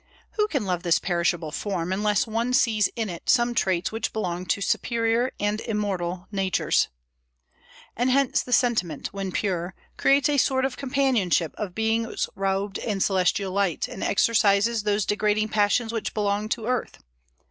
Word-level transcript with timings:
Who 0.31 0.47
can 0.47 0.65
love 0.65 0.81
this 0.81 0.97
perishable 0.97 1.51
form, 1.51 1.93
unless 1.93 2.25
one 2.25 2.53
sees 2.53 2.87
in 2.95 3.07
it 3.07 3.29
some 3.29 3.53
traits 3.53 3.91
which 3.91 4.11
belong 4.13 4.47
to 4.47 4.59
superior 4.59 5.31
and 5.39 5.61
immortal 5.61 6.25
natures? 6.31 6.87
And 7.95 8.09
hence 8.09 8.41
the 8.41 8.51
sentiment, 8.51 9.13
when 9.13 9.31
pure, 9.31 9.75
creates 9.97 10.27
a 10.27 10.39
sort 10.39 10.65
of 10.65 10.75
companionship 10.75 11.53
of 11.55 11.75
beings 11.75 12.27
robed 12.33 12.79
in 12.79 12.99
celestial 12.99 13.51
light, 13.53 13.87
and 13.87 14.01
exorcises 14.01 14.81
those 14.85 15.05
degrading 15.05 15.49
passions 15.49 15.93
which 15.93 16.15
belong 16.15 16.49
to 16.49 16.65
earth. 16.65 16.97